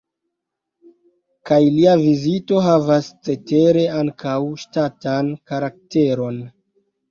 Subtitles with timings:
[1.49, 6.45] Kaj lia vizito havas cetere ankaŭ ŝtatan karakteron.